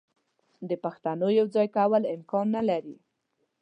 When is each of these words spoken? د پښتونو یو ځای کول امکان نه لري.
د 0.69 0.71
پښتونو 0.83 1.25
یو 1.39 1.47
ځای 1.55 1.67
کول 1.77 2.01
امکان 2.15 2.45
نه 2.55 2.61
لري. 2.69 2.95